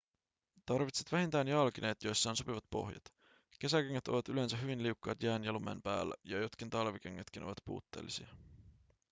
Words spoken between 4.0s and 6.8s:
ovat yleensä hyvin liukkaat jään ja lumen päällä ja jotkin